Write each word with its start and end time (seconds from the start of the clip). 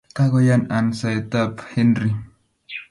Kagoyan 0.17 0.63
Ann 0.77 0.87
saetab 0.99 1.53
Henry. 1.75 2.11